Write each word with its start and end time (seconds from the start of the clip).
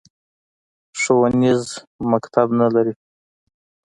ښوونیز 0.99 1.63
مکتب 2.11 2.47
نه 2.59 2.67
لري 2.75 2.93